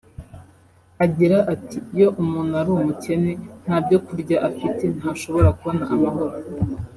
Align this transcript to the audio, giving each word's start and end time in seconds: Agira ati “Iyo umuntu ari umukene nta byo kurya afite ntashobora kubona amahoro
Agira 1.05 1.37
ati 1.53 1.77
“Iyo 1.95 2.07
umuntu 2.21 2.53
ari 2.61 2.69
umukene 2.71 3.31
nta 3.63 3.77
byo 3.85 3.99
kurya 4.05 4.37
afite 4.49 4.83
ntashobora 4.97 5.49
kubona 5.57 5.83
amahoro 5.93 6.35